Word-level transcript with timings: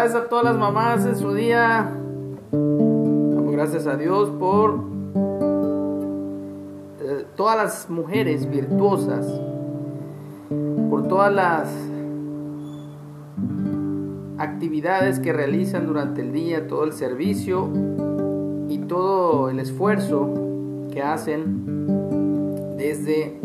felicidades 0.00 0.14
a 0.14 0.28
todas 0.28 0.44
las 0.44 0.56
mamás 0.56 1.04
en 1.04 1.16
su 1.16 1.34
día. 1.34 1.90
Damos 2.52 3.52
gracias 3.52 3.86
a 3.86 3.96
Dios 3.96 4.30
por 4.30 4.84
eh, 7.00 7.26
todas 7.36 7.56
las 7.56 7.90
mujeres 7.90 8.48
virtuosas, 8.48 9.26
por 10.88 11.06
todas 11.06 11.32
las 11.34 11.68
actividades 14.38 15.20
que 15.20 15.32
realizan 15.32 15.86
durante 15.86 16.22
el 16.22 16.32
día, 16.32 16.66
todo 16.66 16.84
el 16.84 16.92
servicio 16.92 17.68
y 18.68 18.78
todo 18.78 19.50
el 19.50 19.60
esfuerzo 19.60 20.30
que 20.92 21.02
hacen 21.02 21.66
desde 22.78 23.38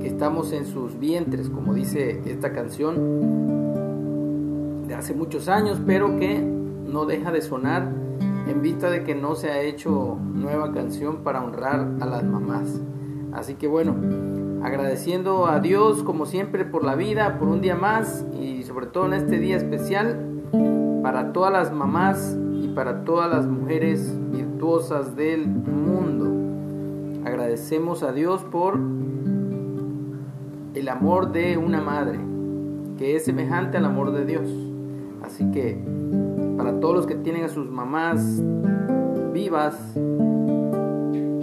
que 0.00 0.06
estamos 0.06 0.52
en 0.52 0.66
sus 0.66 0.98
vientres, 0.98 1.48
como 1.48 1.72
dice 1.72 2.20
esta 2.26 2.52
canción 2.52 3.67
de 4.88 4.94
hace 4.94 5.14
muchos 5.14 5.48
años, 5.48 5.80
pero 5.86 6.16
que 6.16 6.40
no 6.40 7.04
deja 7.04 7.30
de 7.30 7.42
sonar 7.42 7.92
en 8.48 8.62
vista 8.62 8.90
de 8.90 9.04
que 9.04 9.14
no 9.14 9.34
se 9.34 9.50
ha 9.50 9.60
hecho 9.60 10.18
nueva 10.34 10.72
canción 10.72 11.18
para 11.18 11.44
honrar 11.44 11.86
a 12.00 12.06
las 12.06 12.24
mamás. 12.24 12.80
Así 13.32 13.54
que 13.54 13.68
bueno, 13.68 13.94
agradeciendo 14.64 15.46
a 15.46 15.60
Dios 15.60 16.02
como 16.02 16.24
siempre 16.24 16.64
por 16.64 16.82
la 16.82 16.94
vida, 16.94 17.38
por 17.38 17.48
un 17.48 17.60
día 17.60 17.76
más 17.76 18.24
y 18.40 18.62
sobre 18.62 18.86
todo 18.86 19.06
en 19.06 19.12
este 19.12 19.38
día 19.38 19.56
especial 19.56 20.18
para 21.02 21.34
todas 21.34 21.52
las 21.52 21.72
mamás 21.72 22.36
y 22.54 22.68
para 22.68 23.04
todas 23.04 23.30
las 23.30 23.46
mujeres 23.46 24.10
virtuosas 24.32 25.14
del 25.14 25.46
mundo. 25.46 27.28
Agradecemos 27.28 28.02
a 28.02 28.12
Dios 28.12 28.42
por 28.44 28.78
el 30.74 30.88
amor 30.88 31.32
de 31.32 31.58
una 31.58 31.82
madre, 31.82 32.18
que 32.96 33.16
es 33.16 33.26
semejante 33.26 33.76
al 33.76 33.84
amor 33.84 34.12
de 34.12 34.24
Dios. 34.24 34.67
Así 35.38 35.48
que 35.52 35.78
para 36.56 36.80
todos 36.80 36.96
los 36.96 37.06
que 37.06 37.14
tienen 37.14 37.44
a 37.44 37.48
sus 37.48 37.70
mamás 37.70 38.42
vivas, 39.32 39.78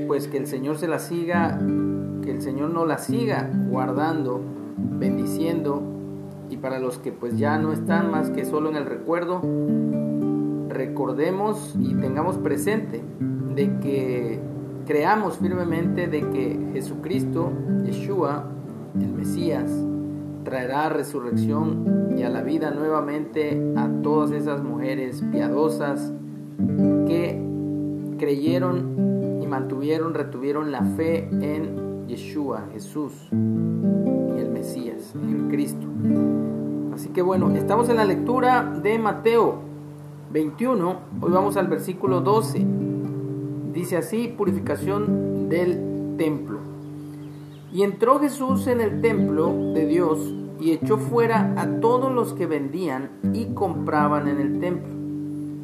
pues 0.06 0.28
que 0.28 0.38
el 0.38 0.48
Señor 0.48 0.78
se 0.78 0.90
las 0.90 1.04
siga 1.04 1.58
que 2.22 2.32
el 2.32 2.42
Señor 2.42 2.72
no 2.72 2.86
la 2.86 2.98
siga 2.98 3.50
guardando, 3.70 4.42
bendiciendo, 4.76 5.82
y 6.50 6.58
para 6.58 6.80
los 6.80 7.00
que 7.00 7.14
pues 7.14 7.38
ya 7.38 7.58
no 7.58 7.72
están 7.72 8.12
más 8.12 8.30
que 8.32 8.44
solo 8.44 8.70
en 8.70 8.76
el 8.76 8.86
recuerdo, 8.86 9.42
recordemos 10.68 11.74
y 11.80 11.94
tengamos 11.94 12.38
presente 12.38 13.02
de 13.56 13.80
que 13.80 14.42
creamos 14.86 15.38
firmemente 15.38 16.08
de 16.08 16.20
que 16.32 16.60
Jesucristo, 16.74 17.50
Yeshua, 17.86 18.50
el 19.00 19.14
Mesías, 19.14 19.72
traerá 20.46 20.88
resurrección 20.88 22.14
y 22.18 22.24
a 22.24 22.30
la 22.30 22.42
vida 22.42 22.72
nuevamente 22.72 23.74
a 23.76 23.90
todas 24.02 24.32
esas 24.32 24.64
mujeres 24.64 25.22
piadosas 25.32 26.14
que 27.08 27.42
creyeron 28.18 29.42
y 29.42 29.48
mantuvieron, 29.48 30.14
retuvieron 30.14 30.72
la 30.72 30.84
fe 30.84 31.28
en 31.30 32.08
Yeshua, 32.08 32.68
Jesús 32.72 33.12
y 33.32 34.40
el 34.40 34.50
Mesías, 34.52 35.14
el 35.16 35.50
Cristo. 35.50 35.86
Así 36.94 37.10
que 37.10 37.22
bueno, 37.22 37.54
estamos 37.56 37.90
en 37.90 37.98
la 37.98 38.06
lectura 38.06 38.64
de 38.82 38.98
Mateo 38.98 39.60
21, 40.32 40.96
hoy 41.22 41.32
vamos 41.32 41.58
al 41.58 41.68
versículo 41.68 42.22
12. 42.22 42.66
Dice 43.74 43.98
así, 43.98 44.34
purificación 44.38 45.50
del 45.50 46.16
templo. 46.18 46.60
Y 47.74 47.84
entró 47.84 48.20
Jesús 48.20 48.68
en 48.68 48.80
el 48.80 49.02
templo 49.02 49.54
de 49.74 49.86
Dios 49.86 50.34
y 50.60 50.72
echó 50.72 50.98
fuera 50.98 51.54
a 51.58 51.80
todos 51.80 52.14
los 52.14 52.34
que 52.34 52.46
vendían 52.46 53.10
y 53.34 53.54
compraban 53.54 54.28
en 54.28 54.40
el 54.40 54.60
templo, 54.60 54.94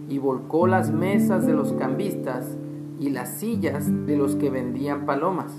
y 0.10 0.18
volcó 0.18 0.68
las 0.68 0.92
mesas 0.92 1.46
de 1.46 1.54
los 1.54 1.74
cambistas 1.74 2.58
y 3.00 3.10
las 3.10 3.30
sillas 3.30 3.86
de 4.06 4.18
los 4.18 4.36
que 4.36 4.50
vendían 4.50 5.06
palomas 5.06 5.54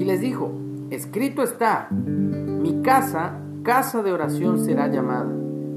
y 0.00 0.04
les 0.06 0.22
dijo, 0.22 0.50
escrito 0.88 1.42
está, 1.42 1.88
mi 1.90 2.80
casa, 2.80 3.38
casa 3.62 4.02
de 4.02 4.12
oración 4.12 4.64
será 4.64 4.88
llamada, 4.88 5.30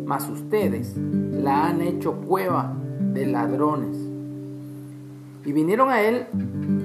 mas 0.06 0.30
ustedes 0.30 0.96
la 0.96 1.68
han 1.68 1.82
hecho 1.82 2.14
cueva 2.22 2.74
de 3.00 3.26
ladrones. 3.26 3.98
Y 5.44 5.52
vinieron 5.52 5.90
a 5.90 6.02
él 6.04 6.28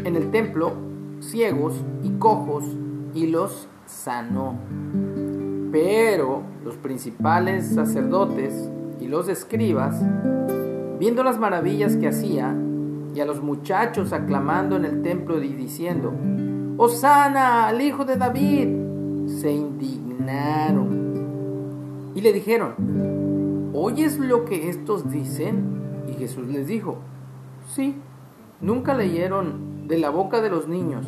en 0.05 0.17
el 0.17 0.33
templo 0.33 0.73
ciegos 1.21 1.75
y 2.03 2.11
cojos 2.19 2.65
y 3.15 3.29
los 3.29 3.69
sanó. 3.87 4.57
Pero 5.71 6.43
los 6.65 6.77
principales 6.77 7.67
sacerdotes 7.67 8.71
y 9.01 9.09
los 9.09 9.29
escribas, 9.29 10.03
viendo 10.99 11.23
las 11.23 11.39
maravillas 11.39 11.97
que 11.97 12.09
hacía, 12.09 12.55
y 13.15 13.21
a 13.21 13.25
los 13.25 13.43
muchachos 13.43 14.13
aclamando 14.13 14.77
en 14.77 14.85
el 14.85 15.03
templo 15.03 15.43
y 15.43 15.49
diciendo, 15.49 16.13
Osana 16.77 17.67
al 17.67 17.81
hijo 17.81 18.05
de 18.05 18.17
David, 18.17 18.69
se 19.27 19.51
indignaron 19.51 21.09
y 22.15 22.21
le 22.21 22.33
dijeron, 22.33 23.71
¿oyes 23.75 24.19
lo 24.19 24.45
que 24.45 24.69
estos 24.69 25.11
dicen? 25.11 26.05
Y 26.09 26.15
Jesús 26.15 26.49
les 26.49 26.67
dijo, 26.67 26.99
sí, 27.75 27.97
nunca 28.61 28.95
leyeron 28.95 29.87
de 29.89 29.99
la 29.99 30.11
boca 30.11 30.41
de 30.41 30.51
los 30.51 30.69
niños 30.69 31.07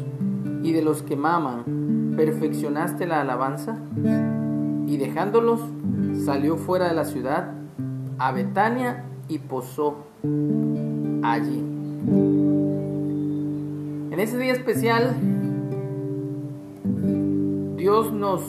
y 0.62 0.72
de 0.72 0.82
los 0.82 1.02
que 1.02 1.16
maman, 1.16 2.14
perfeccionaste 2.16 3.06
la 3.06 3.20
alabanza. 3.20 3.78
Y 4.90 4.96
dejándolos, 4.96 5.60
salió 6.24 6.56
fuera 6.56 6.88
de 6.88 6.94
la 6.94 7.04
ciudad 7.04 7.52
a 8.18 8.32
Betania 8.32 9.04
y 9.28 9.38
posó 9.38 9.98
allí. 11.22 11.64
En 14.10 14.16
ese 14.18 14.36
día 14.36 14.52
especial, 14.52 15.14
Dios 17.76 18.12
nos 18.12 18.42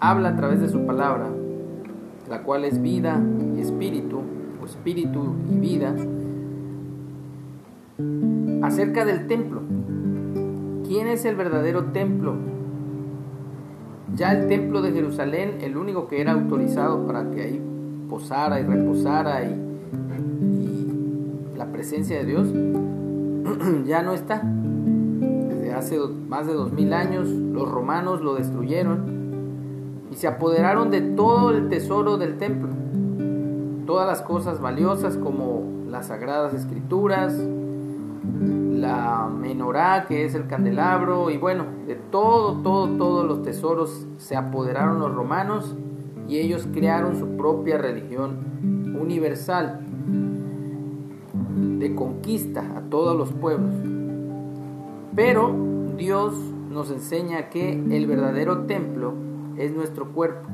habla 0.00 0.30
a 0.30 0.36
través 0.36 0.62
de 0.62 0.70
su 0.70 0.86
palabra, 0.86 1.28
la 2.30 2.42
cual 2.42 2.64
es 2.64 2.80
vida 2.80 3.22
y 3.54 3.60
espíritu, 3.60 4.22
o 4.62 4.64
espíritu 4.64 5.34
y 5.52 5.58
vida, 5.58 5.94
acerca 8.62 9.04
del 9.04 9.26
templo. 9.26 9.60
¿Quién 10.86 11.06
es 11.06 11.26
el 11.26 11.36
verdadero 11.36 11.92
templo? 11.92 12.59
Ya 14.16 14.32
el 14.32 14.48
templo 14.48 14.82
de 14.82 14.92
Jerusalén, 14.92 15.58
el 15.60 15.76
único 15.76 16.08
que 16.08 16.20
era 16.20 16.32
autorizado 16.32 17.06
para 17.06 17.30
que 17.30 17.42
ahí 17.42 17.62
posara 18.08 18.60
y 18.60 18.64
reposara 18.64 19.44
y, 19.44 19.66
la 21.56 21.66
presencia 21.66 22.18
de 22.18 22.24
Dios, 22.24 22.48
ya 23.86 24.02
no 24.02 24.12
está. 24.12 24.42
Hace 25.76 25.98
más 26.28 26.46
de 26.46 26.52
dos 26.52 26.72
mil 26.72 26.92
años 26.92 27.28
los 27.28 27.70
romanos 27.70 28.20
lo 28.20 28.34
destruyeron 28.34 29.20
y 30.10 30.16
se 30.16 30.26
apoderaron 30.26 30.90
de 30.90 31.00
todo 31.00 31.50
el 31.50 31.68
tesoro 31.68 32.18
del 32.18 32.36
templo, 32.36 32.68
todas 33.86 34.06
las 34.06 34.20
cosas 34.22 34.60
valiosas 34.60 35.16
como 35.16 35.62
las 35.88 36.08
sagradas 36.08 36.52
escrituras, 36.54 37.40
la 38.80 39.28
menorá 39.28 40.06
que 40.06 40.24
es 40.24 40.34
el 40.34 40.46
candelabro 40.46 41.30
y 41.30 41.36
bueno, 41.36 41.66
de 41.86 41.94
todo, 41.94 42.62
todo, 42.62 42.88
todos 42.96 43.26
los 43.26 43.42
tesoros 43.42 44.06
se 44.16 44.36
apoderaron 44.36 44.98
los 44.98 45.14
romanos 45.14 45.76
y 46.28 46.38
ellos 46.38 46.66
crearon 46.72 47.18
su 47.18 47.36
propia 47.36 47.76
religión 47.76 48.96
universal 48.98 49.80
de 51.78 51.94
conquista 51.94 52.60
a 52.76 52.80
todos 52.82 53.16
los 53.16 53.32
pueblos. 53.32 53.74
Pero 55.14 55.54
Dios 55.96 56.34
nos 56.70 56.90
enseña 56.90 57.50
que 57.50 57.72
el 57.72 58.06
verdadero 58.06 58.62
templo 58.66 59.12
es 59.56 59.72
nuestro 59.72 60.12
cuerpo. 60.12 60.48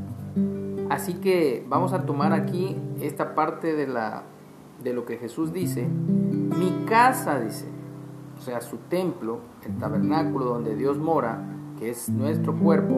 Así 0.89 1.15
que 1.15 1.65
vamos 1.69 1.93
a 1.93 2.07
tomar 2.07 2.33
aquí 2.33 2.77
esta 3.01 3.35
parte 3.35 3.75
de, 3.75 3.87
la, 3.87 4.23
de 4.83 4.93
lo 4.93 5.05
que 5.05 5.19
Jesús 5.19 5.53
dice. 5.53 5.87
Mi 5.87 6.87
casa, 6.87 7.39
dice, 7.41 7.67
o 8.37 8.41
sea, 8.41 8.61
su 8.61 8.77
templo, 8.89 9.41
el 9.65 9.77
tabernáculo 9.79 10.45
donde 10.45 10.77
Dios 10.77 10.99
mora, 10.99 11.43
que 11.79 11.91
es 11.91 12.09
nuestro 12.09 12.55
cuerpo, 12.55 12.97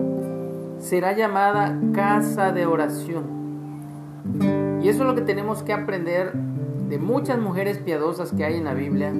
será 0.78 1.12
llamada 1.12 1.78
casa 1.92 2.52
de 2.52 2.66
oración. 2.66 3.38
Y 4.82 4.88
eso 4.88 5.02
es 5.02 5.08
lo 5.08 5.14
que 5.14 5.22
tenemos 5.22 5.62
que 5.62 5.72
aprender 5.72 6.32
de 6.88 6.98
muchas 6.98 7.38
mujeres 7.38 7.78
piadosas 7.78 8.32
que 8.32 8.44
hay 8.44 8.56
en 8.56 8.64
la 8.64 8.74
Biblia, 8.74 9.12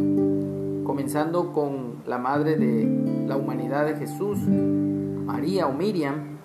comenzando 0.85 1.53
con 1.53 2.03
la 2.07 2.19
madre 2.19 2.57
de 2.57 3.27
la 3.27 3.37
humanidad 3.37 3.87
de 3.87 3.97
Jesús, 3.97 4.39
María 4.39 5.67
o 5.67 5.73
Miriam, 5.73 6.39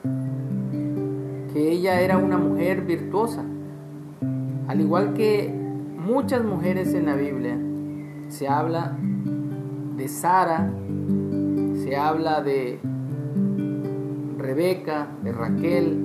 que 1.53 1.71
ella 1.71 2.01
era 2.01 2.17
una 2.17 2.37
mujer 2.37 2.81
virtuosa. 2.81 3.43
Al 4.67 4.81
igual 4.81 5.13
que 5.13 5.53
muchas 5.97 6.43
mujeres 6.43 6.93
en 6.93 7.05
la 7.05 7.15
Biblia, 7.15 7.57
se 8.29 8.47
habla 8.47 8.97
de 9.95 10.07
Sara, 10.07 10.71
se 11.83 11.95
habla 11.95 12.41
de 12.41 12.79
Rebeca, 14.37 15.07
de 15.23 15.31
Raquel 15.31 15.97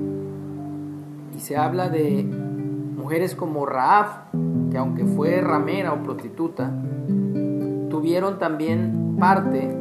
Y 1.35 1.41
se 1.41 1.57
habla 1.57 1.89
de 1.89 2.25
mujeres 2.25 3.35
como 3.35 3.65
Raab, 3.67 4.31
que 4.71 4.79
aunque 4.79 5.05
fue 5.05 5.41
ramera 5.41 5.93
o 5.93 6.03
prostituta, 6.03 6.71
tuvieron 7.91 8.39
también 8.39 9.17
parte 9.19 9.75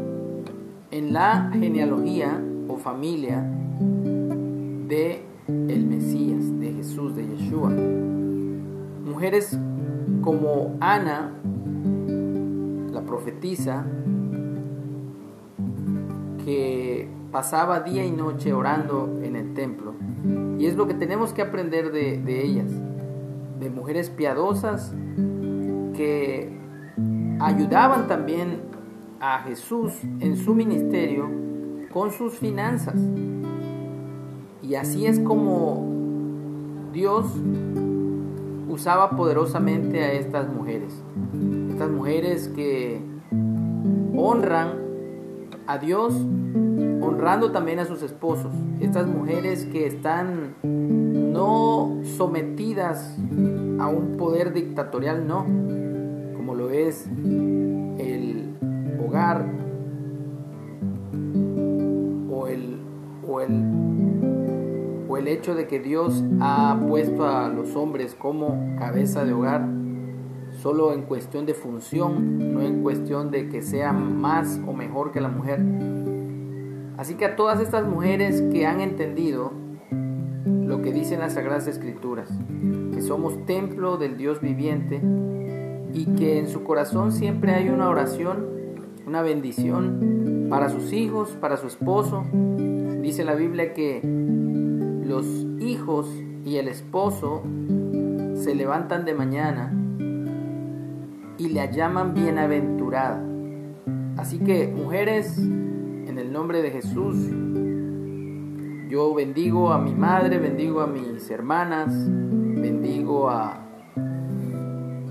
en 0.91 1.13
la 1.13 1.49
genealogía 1.51 2.41
o 2.67 2.77
familia 2.77 3.43
de 4.87 5.23
el 5.47 5.85
Mesías, 5.85 6.59
de 6.59 6.73
Jesús, 6.73 7.15
de 7.15 7.27
Yeshua. 7.27 7.71
Mujeres 9.05 9.57
como 10.21 10.75
Ana, 10.79 11.33
la 13.07 13.15
profetisa, 13.15 13.85
que 16.43 17.07
pasaba 17.31 17.81
día 17.81 18.05
y 18.05 18.11
noche 18.11 18.53
orando 18.53 19.19
en 19.23 19.35
el 19.35 19.53
templo. 19.53 19.93
Y 20.57 20.65
es 20.65 20.75
lo 20.75 20.87
que 20.87 20.93
tenemos 20.93 21.33
que 21.33 21.41
aprender 21.41 21.91
de, 21.91 22.17
de 22.17 22.45
ellas, 22.45 22.71
de 23.59 23.69
mujeres 23.69 24.09
piadosas 24.09 24.93
que 25.95 26.57
ayudaban 27.39 28.07
también 28.07 28.61
a 29.19 29.39
Jesús 29.39 29.93
en 30.19 30.37
su 30.37 30.53
ministerio 30.53 31.29
con 31.91 32.11
sus 32.11 32.33
finanzas. 32.35 32.95
Y 34.61 34.75
así 34.75 35.05
es 35.05 35.19
como 35.19 35.85
Dios 36.93 37.25
usaba 38.69 39.11
poderosamente 39.11 40.03
a 40.03 40.13
estas 40.13 40.47
mujeres. 40.53 40.93
Estas 41.77 41.91
mujeres 41.91 42.47
que 42.55 42.99
honran 44.15 44.79
a 45.67 45.77
Dios, 45.77 46.11
honrando 46.15 47.51
también 47.51 47.77
a 47.77 47.85
sus 47.85 48.01
esposos. 48.01 48.51
Estas 48.79 49.05
mujeres 49.05 49.65
que 49.65 49.85
están 49.85 50.55
no 50.63 51.99
sometidas 52.17 53.15
a 53.79 53.89
un 53.89 54.15
poder 54.17 54.53
dictatorial, 54.53 55.27
no, 55.27 55.43
como 56.35 56.55
lo 56.55 56.71
es 56.71 57.07
el 57.99 58.55
hogar 58.99 59.45
o 62.31 62.47
el, 62.47 62.79
o 63.27 63.39
el, 63.39 65.05
o 65.07 65.17
el 65.17 65.27
hecho 65.27 65.53
de 65.53 65.67
que 65.67 65.79
Dios 65.79 66.23
ha 66.41 66.75
puesto 66.89 67.27
a 67.27 67.49
los 67.49 67.75
hombres 67.75 68.15
como 68.15 68.75
cabeza 68.79 69.23
de 69.25 69.33
hogar 69.33 69.77
solo 70.67 70.91
en 70.91 71.03
cuestión 71.03 71.45
de 71.45 71.53
función, 71.53 72.53
no 72.53 72.61
en 72.61 72.83
cuestión 72.83 73.31
de 73.31 73.47
que 73.47 73.61
sea 73.61 73.93
más 73.93 74.59
o 74.67 74.73
mejor 74.73 75.13
que 75.13 75.21
la 75.21 75.29
mujer. 75.29 75.61
Así 76.97 77.15
que 77.15 77.23
a 77.23 77.37
todas 77.37 77.61
estas 77.61 77.87
mujeres 77.87 78.41
que 78.51 78.65
han 78.65 78.81
entendido 78.81 79.53
lo 80.43 80.81
que 80.81 80.91
dicen 80.91 81.21
las 81.21 81.35
Sagradas 81.35 81.69
Escrituras, 81.69 82.27
que 82.93 83.01
somos 83.01 83.45
templo 83.45 83.95
del 83.95 84.17
Dios 84.17 84.41
viviente 84.41 85.01
y 85.93 86.05
que 86.17 86.37
en 86.37 86.49
su 86.49 86.65
corazón 86.65 87.13
siempre 87.13 87.53
hay 87.53 87.69
una 87.69 87.87
oración, 87.87 88.45
una 89.05 89.21
bendición 89.21 90.47
para 90.49 90.67
sus 90.67 90.91
hijos, 90.91 91.29
para 91.39 91.55
su 91.55 91.67
esposo. 91.67 92.25
Dice 93.01 93.23
la 93.23 93.35
Biblia 93.35 93.73
que 93.73 94.01
los 95.05 95.25
hijos 95.61 96.13
y 96.43 96.57
el 96.57 96.67
esposo 96.67 97.41
se 98.35 98.53
levantan 98.53 99.05
de 99.05 99.13
mañana 99.13 99.71
y 101.37 101.49
la 101.49 101.69
llaman 101.69 102.13
bienaventurada. 102.13 103.23
Así 104.17 104.39
que 104.39 104.67
mujeres, 104.67 105.37
en 105.37 106.17
el 106.17 106.31
nombre 106.31 106.61
de 106.61 106.71
Jesús, 106.71 107.15
yo 108.89 109.13
bendigo 109.13 109.71
a 109.71 109.79
mi 109.79 109.93
madre, 109.93 110.39
bendigo 110.39 110.81
a 110.81 110.87
mis 110.87 111.29
hermanas, 111.29 111.93
bendigo 112.09 113.29
a, 113.29 113.61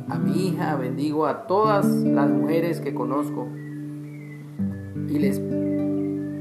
a 0.08 0.18
mi 0.18 0.48
hija, 0.48 0.76
bendigo 0.76 1.26
a 1.26 1.46
todas 1.46 1.86
las 1.86 2.28
mujeres 2.30 2.80
que 2.80 2.94
conozco 2.94 3.46
y 5.08 5.18
les 5.18 5.40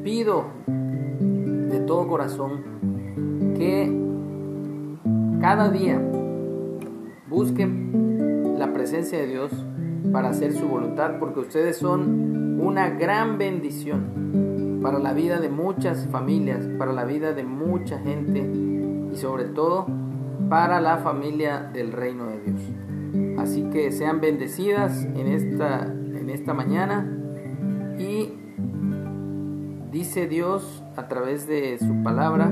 pido 0.03 0.45
de 0.67 1.79
todo 1.81 2.07
corazón 2.07 2.63
que 3.55 3.91
cada 5.39 5.69
día 5.69 6.01
busquen 7.29 8.55
la 8.57 8.73
presencia 8.73 9.19
de 9.19 9.27
Dios 9.27 9.51
para 10.12 10.30
hacer 10.30 10.54
su 10.54 10.68
voluntad, 10.68 11.19
porque 11.19 11.42
ustedes 11.42 11.78
son 11.78 12.60
una 12.60 12.90
gran 12.90 13.38
bendición 13.38 14.80
para 14.81 15.00
la 15.00 15.13
vida 15.13 15.40
de 15.40 15.50
muchas 15.50 16.07
familias, 16.07 16.68
para 16.78 16.94
la 16.94 17.06
vida 17.06 17.34
de 17.34 17.44
mucha 17.44 18.00
gente 18.00 18.40
y 18.40 19.16
sobre 19.16 19.46
todo 19.46 19.88
para 20.50 20.80
la 20.80 20.98
familia 20.98 21.69
del 21.74 21.92
reino 21.92 22.28
de 22.28 22.40
Dios. 22.42 22.62
Así 23.40 23.63
que 23.72 23.92
sean 23.92 24.22
bendecidas 24.22 25.06
en 25.06 25.28
esta, 25.28 25.86
en 25.86 26.30
esta 26.30 26.54
mañana 26.54 27.10
y 27.98 28.34
dice 29.92 30.28
Dios 30.28 30.84
a 30.96 31.07
través 31.07 31.48
de 31.48 31.80
su 31.80 32.04
palabra 32.04 32.52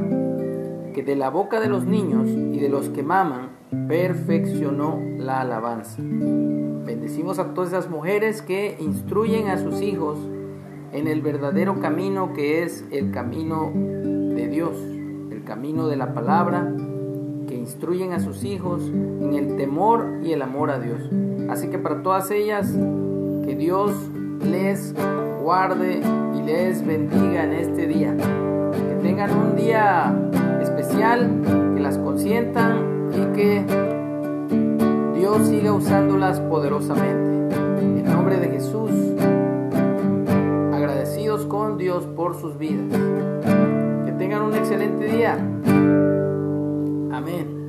que 0.93 1.03
de 1.03 1.15
la 1.15 1.29
boca 1.29 1.59
de 1.59 1.67
los 1.67 1.85
niños 1.85 2.29
y 2.29 2.59
de 2.59 2.69
los 2.69 2.89
que 2.89 3.03
maman 3.03 3.49
perfeccionó 3.87 4.99
la 5.17 5.41
alabanza. 5.41 6.01
Bendecimos 6.85 7.39
a 7.39 7.53
todas 7.53 7.69
esas 7.69 7.89
mujeres 7.89 8.41
que 8.41 8.75
instruyen 8.79 9.47
a 9.47 9.57
sus 9.57 9.81
hijos 9.81 10.17
en 10.91 11.07
el 11.07 11.21
verdadero 11.21 11.79
camino 11.79 12.33
que 12.33 12.63
es 12.63 12.83
el 12.91 13.11
camino 13.11 13.71
de 13.73 14.47
Dios, 14.49 14.77
el 15.31 15.43
camino 15.45 15.87
de 15.87 15.95
la 15.95 16.13
palabra, 16.13 16.75
que 17.47 17.55
instruyen 17.55 18.11
a 18.11 18.19
sus 18.19 18.43
hijos 18.43 18.83
en 18.83 19.33
el 19.33 19.55
temor 19.55 20.19
y 20.23 20.33
el 20.33 20.41
amor 20.41 20.71
a 20.71 20.79
Dios. 20.79 20.99
Así 21.49 21.69
que 21.69 21.77
para 21.77 22.03
todas 22.03 22.29
ellas, 22.31 22.69
que 23.45 23.55
Dios 23.55 23.91
les 24.43 24.93
guarde 25.41 26.01
y 26.35 26.41
les 26.41 26.85
bendiga 26.85 27.45
en 27.45 27.53
este 27.53 27.87
día. 27.87 28.15
Que 28.17 28.95
tengan 29.01 29.31
un 29.31 29.55
día 29.55 30.13
especial, 30.61 31.29
que 31.75 31.81
las 31.81 31.97
consientan 31.97 33.09
y 33.13 33.35
que 33.35 33.82
Siga 35.41 35.73
usándolas 35.73 36.39
poderosamente. 36.41 37.55
En 37.81 38.05
nombre 38.05 38.37
de 38.37 38.49
Jesús, 38.49 38.91
agradecidos 40.71 41.45
con 41.45 41.77
Dios 41.77 42.05
por 42.15 42.39
sus 42.39 42.57
vidas. 42.57 42.99
Que 44.05 44.11
tengan 44.13 44.43
un 44.43 44.53
excelente 44.55 45.05
día. 45.05 45.33
Amén. 47.11 47.62